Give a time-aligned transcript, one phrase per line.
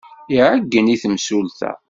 [0.35, 1.71] Iɛeyyen i temsulta.